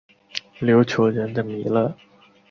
[0.59, 1.95] 琉球人的弥勒。